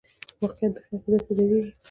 واقعیت 0.41 0.73
د 0.75 0.77
خیال 0.83 0.99
په 1.03 1.03
زړه 1.07 1.17
کې 1.25 1.33
زېږي. 1.37 1.61